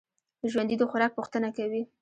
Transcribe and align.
ژوندي 0.51 0.75
د 0.77 0.83
خوراک 0.91 1.11
پوښتنه 1.17 1.49
کوي 1.57 1.81